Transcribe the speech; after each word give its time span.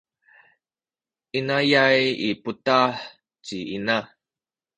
inayay 1.37 2.01
i 2.29 2.31
putah 2.41 2.91
ci 3.45 3.57
ina. 3.75 3.97